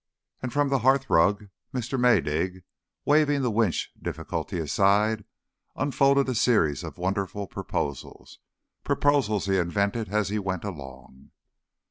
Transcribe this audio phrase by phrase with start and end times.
[0.41, 1.99] And from the hearthrug Mr.
[1.99, 2.63] Maydig,
[3.05, 5.25] waving the Winch difficulty aside,
[5.75, 8.39] unfolded a series of wonderful proposals
[8.83, 11.29] proposals he invented as he went along.